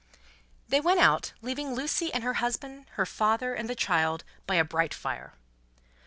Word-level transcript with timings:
They 0.67 0.79
went 0.81 0.99
out, 0.99 1.33
leaving 1.43 1.75
Lucie, 1.75 2.11
and 2.11 2.23
her 2.23 2.33
husband, 2.41 2.87
her 2.93 3.05
father, 3.05 3.53
and 3.53 3.69
the 3.69 3.75
child, 3.75 4.23
by 4.47 4.55
a 4.55 4.65
bright 4.65 4.95
fire. 4.95 5.33